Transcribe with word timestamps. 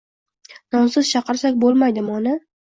Nonsiz 0.77 1.13
chaqirsak 1.13 1.63
bo'lmaydimi, 1.67 2.19
ona? 2.19 2.39